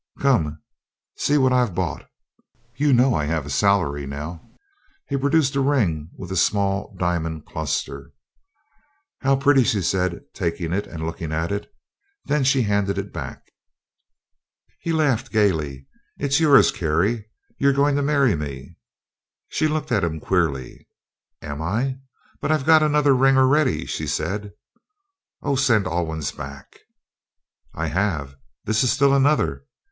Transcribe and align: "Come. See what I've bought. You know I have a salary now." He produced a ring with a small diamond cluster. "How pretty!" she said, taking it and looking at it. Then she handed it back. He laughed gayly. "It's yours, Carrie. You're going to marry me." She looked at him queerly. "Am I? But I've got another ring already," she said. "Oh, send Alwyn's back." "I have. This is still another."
"Come. 0.19 0.59
See 1.15 1.37
what 1.37 1.53
I've 1.53 1.75
bought. 1.75 2.09
You 2.75 2.91
know 2.91 3.13
I 3.13 3.25
have 3.25 3.45
a 3.45 3.51
salary 3.51 4.07
now." 4.07 4.41
He 5.07 5.15
produced 5.15 5.55
a 5.55 5.59
ring 5.61 6.09
with 6.17 6.31
a 6.31 6.35
small 6.35 6.95
diamond 6.97 7.45
cluster. 7.45 8.09
"How 9.19 9.35
pretty!" 9.35 9.63
she 9.63 9.83
said, 9.83 10.21
taking 10.33 10.73
it 10.73 10.87
and 10.87 11.05
looking 11.05 11.31
at 11.31 11.51
it. 11.51 11.71
Then 12.25 12.43
she 12.43 12.63
handed 12.63 12.97
it 12.97 13.13
back. 13.13 13.43
He 14.79 14.91
laughed 14.91 15.29
gayly. 15.31 15.85
"It's 16.17 16.39
yours, 16.39 16.71
Carrie. 16.71 17.29
You're 17.59 17.71
going 17.71 17.95
to 17.95 18.01
marry 18.01 18.35
me." 18.35 18.77
She 19.49 19.67
looked 19.67 19.91
at 19.91 20.03
him 20.03 20.19
queerly. 20.19 20.87
"Am 21.43 21.61
I? 21.61 21.99
But 22.39 22.51
I've 22.51 22.65
got 22.65 22.81
another 22.81 23.15
ring 23.15 23.37
already," 23.37 23.85
she 23.85 24.07
said. 24.07 24.53
"Oh, 25.43 25.55
send 25.55 25.85
Alwyn's 25.85 26.31
back." 26.31 26.79
"I 27.75 27.85
have. 27.85 28.35
This 28.65 28.83
is 28.83 28.91
still 28.91 29.13
another." 29.13 29.67